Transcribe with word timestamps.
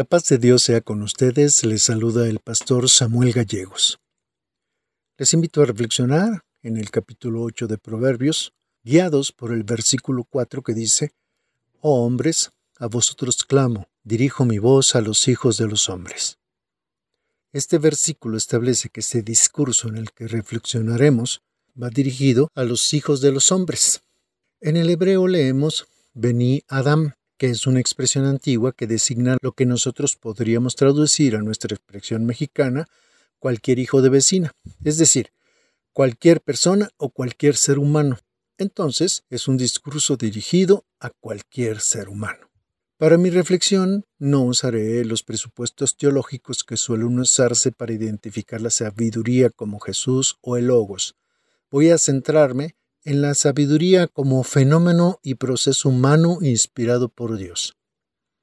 La 0.00 0.04
paz 0.04 0.24
de 0.30 0.38
Dios 0.38 0.62
sea 0.62 0.80
con 0.80 1.02
ustedes, 1.02 1.62
les 1.62 1.82
saluda 1.82 2.26
el 2.26 2.38
pastor 2.38 2.88
Samuel 2.88 3.34
Gallegos. 3.34 4.00
Les 5.18 5.34
invito 5.34 5.60
a 5.60 5.66
reflexionar 5.66 6.40
en 6.62 6.78
el 6.78 6.90
capítulo 6.90 7.42
8 7.42 7.66
de 7.66 7.76
Proverbios, 7.76 8.54
guiados 8.82 9.30
por 9.30 9.52
el 9.52 9.62
versículo 9.62 10.24
4 10.24 10.62
que 10.62 10.72
dice, 10.72 11.12
Oh 11.82 12.06
hombres, 12.06 12.50
a 12.78 12.86
vosotros 12.86 13.44
clamo, 13.44 13.88
dirijo 14.02 14.46
mi 14.46 14.58
voz 14.58 14.94
a 14.94 15.02
los 15.02 15.28
hijos 15.28 15.58
de 15.58 15.66
los 15.66 15.90
hombres. 15.90 16.38
Este 17.52 17.76
versículo 17.76 18.38
establece 18.38 18.88
que 18.88 19.00
este 19.00 19.20
discurso 19.20 19.88
en 19.88 19.98
el 19.98 20.12
que 20.12 20.28
reflexionaremos 20.28 21.42
va 21.76 21.90
dirigido 21.90 22.48
a 22.54 22.64
los 22.64 22.94
hijos 22.94 23.20
de 23.20 23.32
los 23.32 23.52
hombres. 23.52 24.00
En 24.62 24.78
el 24.78 24.88
hebreo 24.88 25.26
leemos 25.26 25.88
Beni 26.14 26.62
Adam, 26.68 27.12
que 27.40 27.46
es 27.46 27.66
una 27.66 27.80
expresión 27.80 28.26
antigua 28.26 28.72
que 28.72 28.86
designa 28.86 29.38
lo 29.40 29.52
que 29.52 29.64
nosotros 29.64 30.14
podríamos 30.14 30.76
traducir 30.76 31.36
a 31.36 31.40
nuestra 31.40 31.74
expresión 31.74 32.26
mexicana, 32.26 32.86
cualquier 33.38 33.78
hijo 33.78 34.02
de 34.02 34.10
vecina, 34.10 34.52
es 34.84 34.98
decir, 34.98 35.32
cualquier 35.94 36.42
persona 36.42 36.90
o 36.98 37.08
cualquier 37.08 37.56
ser 37.56 37.78
humano. 37.78 38.18
Entonces, 38.58 39.24
es 39.30 39.48
un 39.48 39.56
discurso 39.56 40.18
dirigido 40.18 40.84
a 40.98 41.08
cualquier 41.08 41.80
ser 41.80 42.10
humano. 42.10 42.50
Para 42.98 43.16
mi 43.16 43.30
reflexión, 43.30 44.04
no 44.18 44.42
usaré 44.42 45.02
los 45.06 45.22
presupuestos 45.22 45.96
teológicos 45.96 46.62
que 46.62 46.76
suelen 46.76 47.18
usarse 47.18 47.72
para 47.72 47.94
identificar 47.94 48.60
la 48.60 48.68
sabiduría 48.68 49.48
como 49.48 49.80
Jesús 49.80 50.36
o 50.42 50.58
el 50.58 50.66
Logos. 50.66 51.16
Voy 51.70 51.88
a 51.88 51.96
centrarme 51.96 52.74
en 53.04 53.22
la 53.22 53.34
sabiduría 53.34 54.06
como 54.06 54.42
fenómeno 54.42 55.18
y 55.22 55.34
proceso 55.34 55.88
humano 55.88 56.38
inspirado 56.40 57.08
por 57.08 57.36
Dios. 57.36 57.76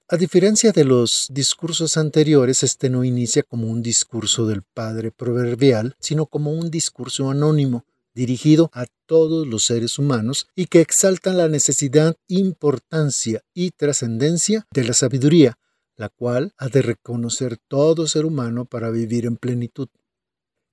A 0.09 0.15
diferencia 0.15 0.71
de 0.71 0.85
los 0.85 1.27
discursos 1.31 1.97
anteriores, 1.97 2.63
este 2.63 2.89
no 2.89 3.03
inicia 3.03 3.43
como 3.43 3.67
un 3.67 3.81
discurso 3.81 4.47
del 4.47 4.63
Padre 4.63 5.11
proverbial, 5.11 5.97
sino 5.99 6.27
como 6.27 6.51
un 6.53 6.71
discurso 6.71 7.29
anónimo, 7.29 7.85
dirigido 8.13 8.71
a 8.73 8.85
todos 9.05 9.45
los 9.45 9.65
seres 9.65 9.99
humanos 9.99 10.47
y 10.55 10.67
que 10.67 10.79
exalta 10.81 11.33
la 11.33 11.49
necesidad, 11.49 12.15
importancia 12.27 13.43
y 13.53 13.71
trascendencia 13.71 14.65
de 14.71 14.85
la 14.85 14.93
sabiduría, 14.93 15.59
la 15.97 16.09
cual 16.09 16.53
ha 16.57 16.69
de 16.69 16.81
reconocer 16.81 17.57
todo 17.67 18.07
ser 18.07 18.25
humano 18.25 18.65
para 18.65 18.89
vivir 18.89 19.25
en 19.25 19.35
plenitud. 19.35 19.89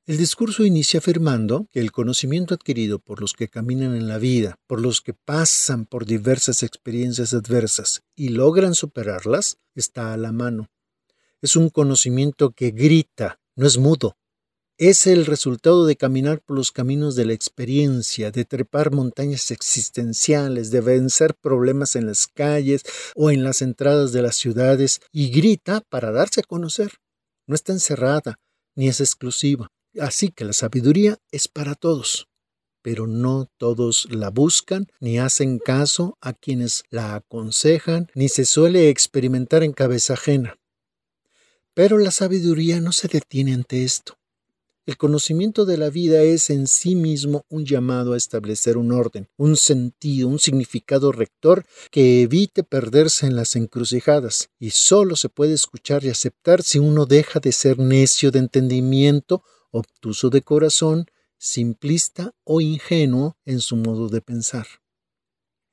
El 0.06 0.18
discurso 0.18 0.66
inicia 0.66 0.98
afirmando 0.98 1.66
que 1.72 1.80
el 1.80 1.90
conocimiento 1.90 2.52
adquirido 2.52 2.98
por 2.98 3.22
los 3.22 3.32
que 3.32 3.48
caminan 3.48 3.96
en 3.96 4.06
la 4.06 4.18
vida, 4.18 4.58
por 4.66 4.78
los 4.78 5.00
que 5.00 5.14
pasan 5.14 5.86
por 5.86 6.04
diversas 6.04 6.62
experiencias 6.62 7.32
adversas 7.32 8.02
y 8.14 8.28
logran 8.28 8.74
superarlas, 8.74 9.56
está 9.74 10.12
a 10.12 10.18
la 10.18 10.30
mano. 10.30 10.68
Es 11.40 11.56
un 11.56 11.70
conocimiento 11.70 12.50
que 12.50 12.70
grita, 12.70 13.40
no 13.56 13.66
es 13.66 13.78
mudo. 13.78 14.18
Es 14.76 15.06
el 15.06 15.24
resultado 15.24 15.86
de 15.86 15.96
caminar 15.96 16.42
por 16.42 16.58
los 16.58 16.70
caminos 16.70 17.16
de 17.16 17.24
la 17.24 17.32
experiencia, 17.32 18.30
de 18.30 18.44
trepar 18.44 18.92
montañas 18.92 19.50
existenciales, 19.50 20.70
de 20.70 20.82
vencer 20.82 21.34
problemas 21.34 21.96
en 21.96 22.04
las 22.04 22.26
calles 22.26 22.82
o 23.14 23.30
en 23.30 23.42
las 23.42 23.62
entradas 23.62 24.12
de 24.12 24.20
las 24.20 24.36
ciudades 24.36 25.00
y 25.12 25.30
grita 25.30 25.80
para 25.88 26.12
darse 26.12 26.40
a 26.40 26.46
conocer. 26.46 26.92
No 27.46 27.54
está 27.54 27.72
encerrada, 27.72 28.38
ni 28.74 28.88
es 28.88 29.00
exclusiva 29.00 29.70
Así 30.00 30.30
que 30.30 30.44
la 30.44 30.52
sabiduría 30.52 31.18
es 31.30 31.48
para 31.48 31.74
todos, 31.74 32.28
pero 32.82 33.06
no 33.06 33.48
todos 33.56 34.06
la 34.10 34.30
buscan 34.30 34.88
ni 35.00 35.18
hacen 35.18 35.58
caso 35.58 36.18
a 36.20 36.32
quienes 36.32 36.84
la 36.90 37.14
aconsejan, 37.14 38.08
ni 38.14 38.28
se 38.28 38.44
suele 38.44 38.88
experimentar 38.88 39.62
en 39.62 39.72
cabeza 39.72 40.14
ajena. 40.14 40.58
Pero 41.74 41.98
la 41.98 42.10
sabiduría 42.10 42.80
no 42.80 42.92
se 42.92 43.08
detiene 43.08 43.54
ante 43.54 43.84
esto. 43.84 44.18
El 44.86 44.98
conocimiento 44.98 45.64
de 45.64 45.78
la 45.78 45.88
vida 45.88 46.22
es 46.22 46.50
en 46.50 46.66
sí 46.66 46.94
mismo 46.94 47.46
un 47.48 47.64
llamado 47.64 48.12
a 48.12 48.18
establecer 48.18 48.76
un 48.76 48.92
orden, 48.92 49.28
un 49.38 49.56
sentido, 49.56 50.28
un 50.28 50.38
significado 50.38 51.10
rector 51.10 51.64
que 51.90 52.20
evite 52.20 52.64
perderse 52.64 53.24
en 53.24 53.34
las 53.34 53.56
encrucijadas, 53.56 54.50
y 54.58 54.70
solo 54.70 55.16
se 55.16 55.30
puede 55.30 55.54
escuchar 55.54 56.04
y 56.04 56.10
aceptar 56.10 56.62
si 56.62 56.80
uno 56.80 57.06
deja 57.06 57.40
de 57.40 57.52
ser 57.52 57.78
necio 57.78 58.30
de 58.30 58.40
entendimiento 58.40 59.42
obtuso 59.74 60.30
de 60.30 60.42
corazón, 60.42 61.06
simplista 61.36 62.32
o 62.44 62.60
ingenuo 62.60 63.36
en 63.44 63.60
su 63.60 63.76
modo 63.76 64.08
de 64.08 64.20
pensar. 64.20 64.66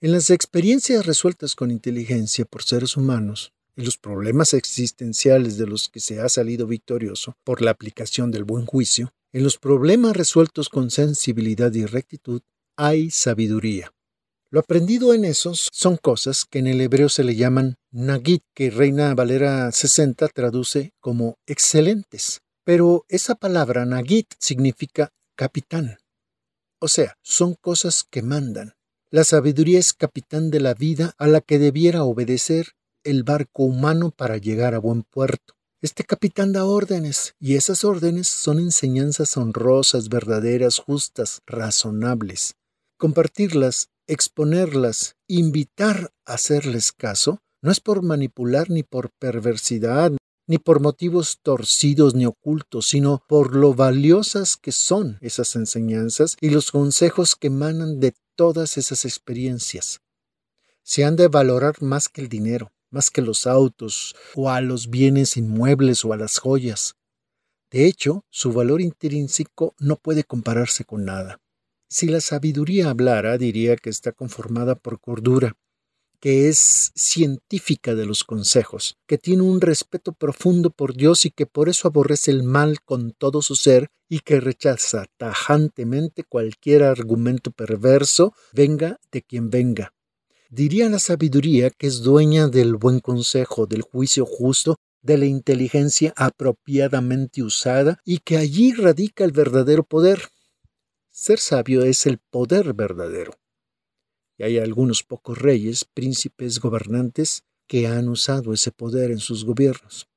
En 0.01 0.11
las 0.11 0.31
experiencias 0.31 1.05
resueltas 1.05 1.53
con 1.55 1.69
inteligencia 1.69 2.45
por 2.45 2.63
seres 2.63 2.97
humanos, 2.97 3.53
en 3.75 3.85
los 3.85 3.97
problemas 3.97 4.53
existenciales 4.53 5.57
de 5.57 5.67
los 5.67 5.87
que 5.89 5.99
se 5.99 6.19
ha 6.19 6.27
salido 6.27 6.65
victorioso 6.65 7.37
por 7.43 7.61
la 7.61 7.71
aplicación 7.71 8.31
del 8.31 8.43
buen 8.43 8.65
juicio, 8.65 9.13
en 9.31 9.43
los 9.43 9.57
problemas 9.57 10.17
resueltos 10.17 10.67
con 10.69 10.89
sensibilidad 10.89 11.71
y 11.73 11.85
rectitud, 11.85 12.41
hay 12.75 13.11
sabiduría. 13.11 13.93
Lo 14.49 14.59
aprendido 14.59 15.13
en 15.13 15.23
esos 15.23 15.69
son 15.71 15.95
cosas 15.95 16.43
que 16.43 16.59
en 16.59 16.67
el 16.67 16.81
hebreo 16.81 17.07
se 17.07 17.23
le 17.23 17.35
llaman 17.35 17.77
nagit, 17.91 18.43
que 18.53 18.71
Reina 18.71 19.13
Valera 19.13 19.71
60 19.71 20.27
traduce 20.29 20.91
como 20.99 21.37
excelentes. 21.45 22.41
Pero 22.73 23.05
esa 23.09 23.35
palabra 23.35 23.85
Nagit 23.85 24.33
significa 24.39 25.11
capitán. 25.35 25.97
O 26.79 26.87
sea, 26.87 27.17
son 27.21 27.55
cosas 27.55 28.05
que 28.09 28.21
mandan. 28.21 28.75
La 29.09 29.25
sabiduría 29.25 29.77
es 29.77 29.91
capitán 29.91 30.51
de 30.51 30.61
la 30.61 30.73
vida 30.73 31.13
a 31.17 31.27
la 31.27 31.41
que 31.41 31.59
debiera 31.59 32.05
obedecer 32.05 32.67
el 33.03 33.23
barco 33.23 33.63
humano 33.63 34.11
para 34.11 34.37
llegar 34.37 34.73
a 34.73 34.79
buen 34.79 35.03
puerto. 35.03 35.55
Este 35.81 36.05
capitán 36.05 36.53
da 36.53 36.63
órdenes, 36.63 37.35
y 37.41 37.55
esas 37.55 37.83
órdenes 37.83 38.29
son 38.29 38.57
enseñanzas 38.57 39.35
honrosas, 39.35 40.07
verdaderas, 40.07 40.77
justas, 40.77 41.41
razonables. 41.45 42.55
Compartirlas, 42.97 43.89
exponerlas, 44.07 45.17
invitar 45.27 46.13
a 46.25 46.35
hacerles 46.35 46.93
caso, 46.93 47.39
no 47.61 47.69
es 47.69 47.81
por 47.81 48.01
manipular 48.01 48.69
ni 48.69 48.83
por 48.83 49.11
perversidad 49.19 50.13
ni 50.51 50.57
por 50.57 50.81
motivos 50.81 51.39
torcidos 51.41 52.13
ni 52.13 52.25
ocultos, 52.25 52.89
sino 52.89 53.23
por 53.25 53.55
lo 53.55 53.73
valiosas 53.73 54.57
que 54.57 54.73
son 54.73 55.17
esas 55.21 55.55
enseñanzas 55.55 56.35
y 56.41 56.49
los 56.49 56.71
consejos 56.71 57.37
que 57.37 57.47
emanan 57.47 58.01
de 58.01 58.15
todas 58.35 58.77
esas 58.77 59.05
experiencias. 59.05 60.01
Se 60.83 61.05
han 61.05 61.15
de 61.15 61.29
valorar 61.29 61.81
más 61.81 62.09
que 62.09 62.19
el 62.19 62.27
dinero, 62.27 62.73
más 62.89 63.09
que 63.09 63.21
los 63.21 63.47
autos, 63.47 64.13
o 64.35 64.49
a 64.49 64.59
los 64.59 64.89
bienes 64.89 65.37
inmuebles 65.37 66.03
o 66.03 66.11
a 66.11 66.17
las 66.17 66.37
joyas. 66.37 66.95
De 67.71 67.85
hecho, 67.85 68.25
su 68.29 68.51
valor 68.51 68.81
intrínseco 68.81 69.73
no 69.79 69.95
puede 69.95 70.25
compararse 70.25 70.83
con 70.83 71.05
nada. 71.05 71.39
Si 71.87 72.07
la 72.07 72.19
sabiduría 72.19 72.89
hablara, 72.89 73.37
diría 73.37 73.77
que 73.77 73.89
está 73.89 74.11
conformada 74.11 74.75
por 74.75 74.99
cordura, 74.99 75.55
que 76.21 76.47
es 76.47 76.91
científica 76.95 77.95
de 77.95 78.05
los 78.05 78.23
consejos, 78.23 78.95
que 79.07 79.17
tiene 79.17 79.41
un 79.41 79.59
respeto 79.59 80.13
profundo 80.13 80.69
por 80.69 80.95
Dios 80.95 81.25
y 81.25 81.31
que 81.31 81.47
por 81.47 81.67
eso 81.67 81.87
aborrece 81.87 82.29
el 82.29 82.43
mal 82.43 82.81
con 82.81 83.11
todo 83.11 83.41
su 83.41 83.55
ser 83.55 83.89
y 84.07 84.19
que 84.19 84.39
rechaza 84.39 85.07
tajantemente 85.17 86.23
cualquier 86.23 86.83
argumento 86.83 87.51
perverso, 87.51 88.33
venga 88.53 88.99
de 89.11 89.23
quien 89.23 89.49
venga. 89.49 89.93
Diría 90.49 90.89
la 90.89 90.99
sabiduría 90.99 91.71
que 91.71 91.87
es 91.87 92.01
dueña 92.01 92.47
del 92.47 92.75
buen 92.75 92.99
consejo, 92.99 93.65
del 93.65 93.81
juicio 93.81 94.25
justo, 94.25 94.75
de 95.01 95.17
la 95.17 95.25
inteligencia 95.25 96.13
apropiadamente 96.15 97.41
usada 97.41 97.99
y 98.05 98.19
que 98.19 98.37
allí 98.37 98.73
radica 98.73 99.23
el 99.23 99.31
verdadero 99.31 99.83
poder. 99.83 100.27
Ser 101.09 101.39
sabio 101.39 101.83
es 101.83 102.05
el 102.05 102.19
poder 102.19 102.73
verdadero 102.73 103.40
hay 104.41 104.57
algunos 104.57 105.03
pocos 105.03 105.37
reyes, 105.37 105.85
príncipes, 105.85 106.59
gobernantes 106.59 107.43
que 107.67 107.87
han 107.87 108.09
usado 108.09 108.53
ese 108.53 108.71
poder 108.71 109.11
en 109.11 109.19
sus 109.19 109.45
gobiernos. 109.45 110.07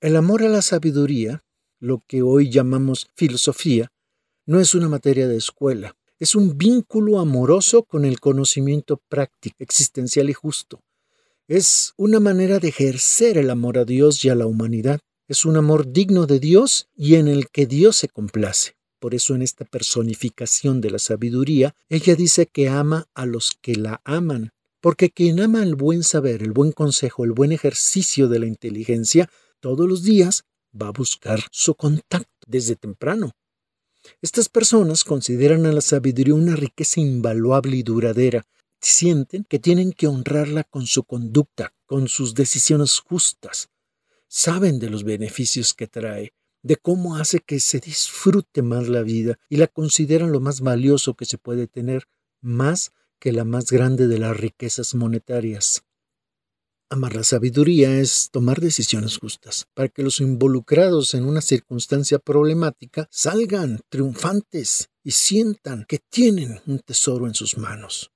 El 0.00 0.16
amor 0.16 0.42
a 0.42 0.48
la 0.48 0.62
sabiduría, 0.62 1.44
lo 1.78 2.02
que 2.06 2.22
hoy 2.22 2.50
llamamos 2.50 3.08
filosofía, 3.14 3.92
no 4.46 4.60
es 4.60 4.74
una 4.74 4.88
materia 4.88 5.28
de 5.28 5.36
escuela, 5.36 5.96
es 6.18 6.34
un 6.34 6.56
vínculo 6.56 7.18
amoroso 7.18 7.82
con 7.82 8.04
el 8.04 8.20
conocimiento 8.20 9.00
práctico, 9.08 9.56
existencial 9.58 10.30
y 10.30 10.32
justo. 10.32 10.80
Es 11.48 11.94
una 11.96 12.20
manera 12.20 12.58
de 12.58 12.68
ejercer 12.68 13.38
el 13.38 13.50
amor 13.50 13.78
a 13.78 13.84
Dios 13.84 14.24
y 14.24 14.28
a 14.28 14.34
la 14.34 14.46
humanidad. 14.46 15.00
Es 15.26 15.44
un 15.44 15.56
amor 15.56 15.92
digno 15.92 16.26
de 16.26 16.38
Dios 16.38 16.88
y 16.94 17.16
en 17.16 17.26
el 17.26 17.48
que 17.48 17.66
Dios 17.66 17.96
se 17.96 18.08
complace. 18.08 18.76
Por 19.02 19.16
eso 19.16 19.34
en 19.34 19.42
esta 19.42 19.64
personificación 19.64 20.80
de 20.80 20.92
la 20.92 21.00
sabiduría, 21.00 21.74
ella 21.88 22.14
dice 22.14 22.46
que 22.46 22.68
ama 22.68 23.08
a 23.14 23.26
los 23.26 23.50
que 23.60 23.74
la 23.74 24.00
aman, 24.04 24.52
porque 24.80 25.10
quien 25.10 25.40
ama 25.40 25.64
el 25.64 25.74
buen 25.74 26.04
saber, 26.04 26.40
el 26.40 26.52
buen 26.52 26.70
consejo, 26.70 27.24
el 27.24 27.32
buen 27.32 27.50
ejercicio 27.50 28.28
de 28.28 28.38
la 28.38 28.46
inteligencia, 28.46 29.28
todos 29.58 29.88
los 29.88 30.04
días 30.04 30.44
va 30.80 30.86
a 30.86 30.92
buscar 30.92 31.40
su 31.50 31.74
contacto 31.74 32.46
desde 32.46 32.76
temprano. 32.76 33.32
Estas 34.20 34.48
personas 34.48 35.02
consideran 35.02 35.66
a 35.66 35.72
la 35.72 35.80
sabiduría 35.80 36.34
una 36.34 36.54
riqueza 36.54 37.00
invaluable 37.00 37.78
y 37.78 37.82
duradera. 37.82 38.46
Sienten 38.80 39.42
que 39.42 39.58
tienen 39.58 39.90
que 39.90 40.06
honrarla 40.06 40.62
con 40.62 40.86
su 40.86 41.02
conducta, 41.02 41.74
con 41.86 42.06
sus 42.06 42.34
decisiones 42.34 43.00
justas. 43.00 43.68
saben 44.28 44.78
de 44.78 44.90
los 44.90 45.02
beneficios 45.02 45.74
que 45.74 45.88
trae, 45.88 46.32
de 46.62 46.76
cómo 46.76 47.16
hace 47.16 47.40
que 47.40 47.60
se 47.60 47.80
disfrute 47.80 48.62
más 48.62 48.88
la 48.88 49.02
vida 49.02 49.38
y 49.48 49.56
la 49.56 49.66
consideran 49.66 50.32
lo 50.32 50.40
más 50.40 50.60
valioso 50.60 51.14
que 51.14 51.24
se 51.24 51.38
puede 51.38 51.66
tener, 51.66 52.08
más 52.40 52.92
que 53.18 53.32
la 53.32 53.44
más 53.44 53.70
grande 53.70 54.08
de 54.08 54.18
las 54.18 54.36
riquezas 54.36 54.94
monetarias. 54.94 55.84
Amar 56.88 57.16
la 57.16 57.24
sabiduría 57.24 57.98
es 57.98 58.28
tomar 58.30 58.60
decisiones 58.60 59.16
justas 59.16 59.66
para 59.72 59.88
que 59.88 60.02
los 60.02 60.20
involucrados 60.20 61.14
en 61.14 61.24
una 61.24 61.40
circunstancia 61.40 62.18
problemática 62.18 63.08
salgan 63.10 63.80
triunfantes 63.88 64.90
y 65.02 65.12
sientan 65.12 65.86
que 65.88 66.00
tienen 66.10 66.60
un 66.66 66.80
tesoro 66.80 67.26
en 67.26 67.34
sus 67.34 67.56
manos. 67.56 68.12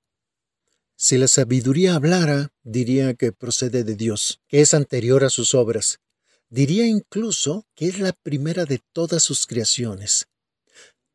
Si 0.94 1.16
la 1.16 1.28
sabiduría 1.28 1.94
hablara, 1.94 2.52
diría 2.64 3.14
que 3.14 3.32
procede 3.32 3.84
de 3.84 3.96
Dios, 3.96 4.40
que 4.48 4.60
es 4.60 4.74
anterior 4.74 5.24
a 5.24 5.30
sus 5.30 5.54
obras. 5.54 6.00
Diría 6.48 6.86
incluso 6.86 7.66
que 7.74 7.86
es 7.88 7.98
la 7.98 8.12
primera 8.12 8.64
de 8.64 8.80
todas 8.92 9.22
sus 9.22 9.46
creaciones. 9.46 10.28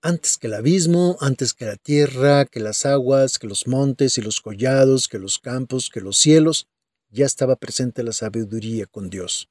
Antes 0.01 0.37
que 0.37 0.47
el 0.47 0.55
abismo, 0.55 1.17
antes 1.21 1.53
que 1.53 1.65
la 1.65 1.77
tierra, 1.77 2.45
que 2.45 2.59
las 2.59 2.85
aguas, 2.85 3.39
que 3.39 3.47
los 3.47 3.67
montes 3.67 4.17
y 4.17 4.21
los 4.21 4.41
collados, 4.41 5.07
que 5.07 5.19
los 5.19 5.39
campos, 5.39 5.89
que 5.89 6.01
los 6.01 6.17
cielos, 6.17 6.67
ya 7.09 7.25
estaba 7.25 7.55
presente 7.55 8.03
la 8.03 8.11
sabiduría 8.11 8.87
con 8.87 9.09
Dios. 9.09 9.47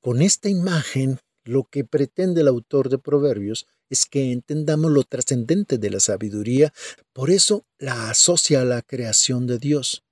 Con 0.00 0.22
esta 0.22 0.48
imagen, 0.48 1.18
lo 1.44 1.64
que 1.64 1.84
pretende 1.84 2.40
el 2.40 2.48
autor 2.48 2.88
de 2.88 2.98
Proverbios 2.98 3.66
es 3.90 4.06
que 4.06 4.32
entendamos 4.32 4.90
lo 4.90 5.02
trascendente 5.04 5.78
de 5.78 5.90
la 5.90 6.00
sabiduría, 6.00 6.72
por 7.12 7.30
eso 7.30 7.64
la 7.78 8.10
asocia 8.10 8.62
a 8.62 8.64
la 8.64 8.82
creación 8.82 9.46
de 9.46 9.58
Dios. 9.58 10.02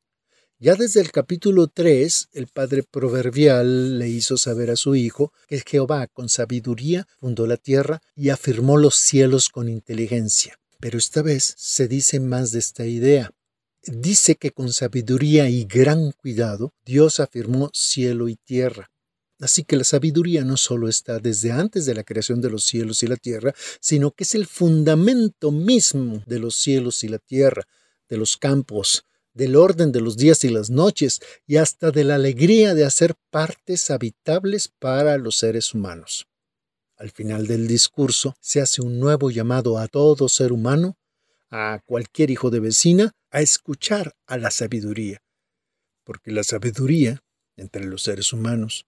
Ya 0.59 0.75
desde 0.75 1.01
el 1.01 1.13
capítulo 1.13 1.69
3, 1.69 2.29
el 2.33 2.47
padre 2.47 2.83
proverbial 2.83 3.99
le 3.99 4.09
hizo 4.09 4.39
saber 4.39 4.71
a 4.71 4.77
su 4.77 4.95
hijo 4.95 5.33
que 5.49 5.63
Jehová 5.67 6.07
con 6.07 6.29
sabiduría 6.29 7.07
fundó 7.21 7.47
la 7.47 7.59
tierra 7.59 8.01
y 8.15 8.31
afirmó 8.31 8.79
los 8.79 8.97
cielos 8.97 9.51
con 9.51 9.69
inteligencia. 9.69 10.59
Pero 10.81 10.97
esta 10.99 11.23
vez 11.23 11.55
se 11.57 11.89
dice 11.89 12.21
más 12.21 12.53
de 12.53 12.59
esta 12.59 12.87
idea 12.87 13.31
dice 13.87 14.37
que 14.37 14.51
con 14.51 14.73
sabiduría 14.73 15.49
y 15.49 15.65
gran 15.65 16.13
cuidado 16.13 16.75
Dios 16.85 17.21
afirmó 17.21 17.71
cielo 17.73 18.29
y 18.29 18.37
tierra. 18.37 18.91
Así 19.39 19.65
que 19.65 19.77
la 19.77 19.85
sabiduría 19.85 20.45
no 20.45 20.57
solo 20.57 20.89
está 20.89 21.19
desde 21.19 21.53
antes 21.53 21.85
de 21.85 21.95
la 21.95 22.05
creación 22.05 22.41
de 22.41 22.51
los 22.51 22.65
cielos 22.65 23.03
y 23.03 23.07
la 23.07 23.17
tierra, 23.17 23.55
sino 23.81 24.11
que 24.13 24.25
es 24.25 24.35
el 24.35 24.47
fundamento 24.47 25.53
mismo 25.53 26.23
de 26.27 26.39
los 26.39 26.57
cielos 26.57 27.05
y 27.05 27.09
la 27.09 27.19
tierra, 27.19 27.65
de 28.09 28.17
los 28.17 28.39
campos, 28.39 29.05
del 29.37 29.55
orden 29.55 29.93
de 29.93 30.01
los 30.01 30.17
días 30.17 30.45
y 30.45 30.49
las 30.49 30.71
noches, 30.71 31.21
y 31.47 31.59
hasta 31.59 31.91
de 31.91 32.05
la 32.05 32.15
alegría 32.15 32.75
de 32.75 32.85
hacer 32.85 33.15
partes 33.31 33.91
habitables 33.91 34.69
para 34.69 35.19
los 35.19 35.37
seres 35.37 35.75
humanos. 35.75 36.27
Al 36.97 37.11
final 37.11 37.47
del 37.47 37.69
discurso 37.69 38.35
se 38.41 38.63
hace 38.63 38.81
un 38.81 38.99
nuevo 38.99 39.31
llamado 39.31 39.77
a 39.79 39.89
todo 39.89 40.31
ser 40.31 40.53
humano 40.53 40.97
a 41.51 41.81
cualquier 41.85 42.31
hijo 42.31 42.49
de 42.51 42.61
vecina 42.61 43.13
a 43.31 43.43
escuchar 43.43 44.15
a 44.27 44.39
la 44.39 44.51
sabiduría, 44.51 45.23
porque 46.03 46.33
la 46.33 46.43
sabiduría, 46.43 47.23
entre 47.57 47.85
los 47.85 48.03
seres 48.03 48.33
humanos, 48.33 48.87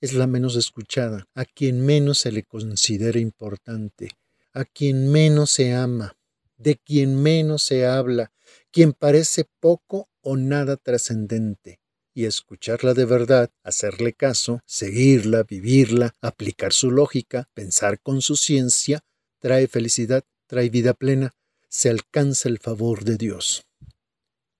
es 0.00 0.14
la 0.14 0.26
menos 0.26 0.56
escuchada, 0.56 1.26
a 1.34 1.44
quien 1.44 1.84
menos 1.84 2.18
se 2.18 2.32
le 2.32 2.42
considera 2.44 3.18
importante, 3.18 4.12
a 4.54 4.64
quien 4.64 5.12
menos 5.12 5.50
se 5.50 5.74
ama, 5.74 6.16
de 6.56 6.76
quien 6.76 7.22
menos 7.22 7.62
se 7.62 7.86
habla, 7.86 8.32
quien 8.70 8.92
parece 8.92 9.46
poco 9.60 10.08
o 10.20 10.36
nada 10.36 10.76
trascendente. 10.76 11.80
Y 12.12 12.24
escucharla 12.24 12.92
de 12.92 13.04
verdad, 13.04 13.50
hacerle 13.62 14.12
caso, 14.12 14.60
seguirla, 14.66 15.44
vivirla, 15.44 16.16
aplicar 16.20 16.72
su 16.72 16.90
lógica, 16.90 17.48
pensar 17.54 18.00
con 18.00 18.20
su 18.20 18.36
ciencia, 18.36 19.00
trae 19.38 19.68
felicidad, 19.68 20.24
trae 20.46 20.68
vida 20.70 20.92
plena, 20.94 21.32
se 21.68 21.88
alcanza 21.88 22.48
el 22.48 22.58
favor 22.58 23.04
de 23.04 23.16
Dios. 23.16 23.64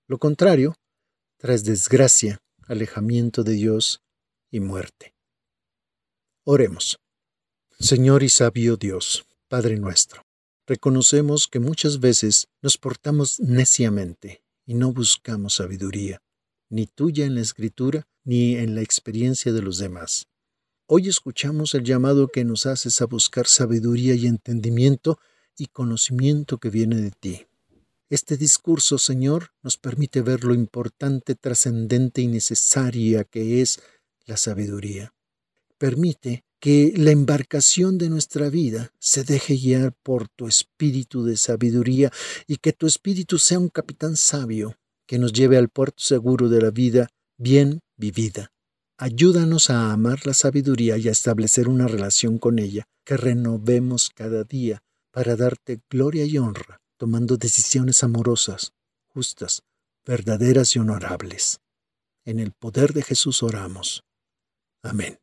Lo 0.07 0.17
contrario, 0.17 0.75
tras 1.37 1.63
desgracia, 1.63 2.39
alejamiento 2.67 3.43
de 3.43 3.53
Dios 3.53 4.01
y 4.49 4.59
muerte. 4.59 5.13
Oremos. 6.43 6.99
Señor 7.79 8.23
y 8.23 8.29
sabio 8.29 8.77
Dios, 8.77 9.25
Padre 9.47 9.77
nuestro, 9.77 10.23
reconocemos 10.71 11.49
que 11.49 11.59
muchas 11.59 11.99
veces 11.99 12.47
nos 12.61 12.77
portamos 12.77 13.41
neciamente 13.41 14.41
y 14.65 14.73
no 14.73 14.93
buscamos 14.93 15.55
sabiduría, 15.55 16.21
ni 16.69 16.87
tuya 16.87 17.25
en 17.25 17.35
la 17.35 17.41
escritura, 17.41 18.07
ni 18.23 18.55
en 18.55 18.73
la 18.75 18.81
experiencia 18.81 19.51
de 19.51 19.61
los 19.61 19.79
demás. 19.79 20.29
Hoy 20.87 21.09
escuchamos 21.09 21.73
el 21.73 21.83
llamado 21.83 22.29
que 22.29 22.45
nos 22.45 22.65
haces 22.67 23.01
a 23.01 23.05
buscar 23.05 23.47
sabiduría 23.47 24.15
y 24.15 24.27
entendimiento 24.27 25.19
y 25.57 25.65
conocimiento 25.65 26.57
que 26.57 26.69
viene 26.69 26.95
de 26.95 27.11
ti. 27.11 27.47
Este 28.09 28.37
discurso, 28.37 28.97
Señor, 28.97 29.51
nos 29.63 29.75
permite 29.75 30.21
ver 30.21 30.45
lo 30.45 30.53
importante, 30.53 31.35
trascendente 31.35 32.21
y 32.21 32.27
necesaria 32.27 33.25
que 33.25 33.61
es 33.61 33.81
la 34.25 34.37
sabiduría. 34.37 35.13
Permite 35.77 36.45
que 36.61 36.93
la 36.95 37.09
embarcación 37.09 37.97
de 37.97 38.09
nuestra 38.09 38.49
vida 38.49 38.93
se 38.99 39.23
deje 39.23 39.55
guiar 39.55 39.93
por 40.03 40.29
tu 40.29 40.47
espíritu 40.47 41.25
de 41.25 41.35
sabiduría 41.35 42.11
y 42.45 42.57
que 42.57 42.71
tu 42.71 42.85
espíritu 42.85 43.39
sea 43.39 43.57
un 43.57 43.69
capitán 43.69 44.15
sabio 44.15 44.77
que 45.07 45.17
nos 45.17 45.33
lleve 45.33 45.57
al 45.57 45.69
puerto 45.69 46.03
seguro 46.03 46.49
de 46.49 46.61
la 46.61 46.69
vida 46.69 47.09
bien 47.37 47.79
vivida. 47.97 48.51
Ayúdanos 48.97 49.71
a 49.71 49.91
amar 49.91 50.27
la 50.27 50.35
sabiduría 50.35 50.97
y 50.97 51.07
a 51.07 51.11
establecer 51.11 51.67
una 51.67 51.87
relación 51.87 52.37
con 52.37 52.59
ella, 52.59 52.85
que 53.03 53.17
renovemos 53.17 54.11
cada 54.11 54.43
día 54.43 54.83
para 55.11 55.35
darte 55.35 55.81
gloria 55.89 56.25
y 56.25 56.37
honra, 56.37 56.79
tomando 56.97 57.37
decisiones 57.37 58.03
amorosas, 58.03 58.73
justas, 59.07 59.63
verdaderas 60.05 60.75
y 60.75 60.79
honorables. 60.79 61.59
En 62.23 62.39
el 62.39 62.51
poder 62.51 62.93
de 62.93 63.01
Jesús 63.01 63.41
oramos. 63.41 64.03
Amén. 64.83 65.20